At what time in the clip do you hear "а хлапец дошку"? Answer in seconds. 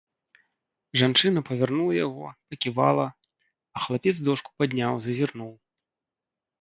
3.77-4.49